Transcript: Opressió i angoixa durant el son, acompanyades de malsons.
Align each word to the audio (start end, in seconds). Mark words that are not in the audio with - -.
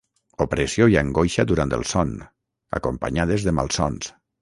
Opressió 0.45 0.87
i 0.93 0.97
angoixa 1.01 1.45
durant 1.53 1.77
el 1.79 1.87
son, 1.91 2.17
acompanyades 2.81 3.51
de 3.51 3.59
malsons. 3.63 4.15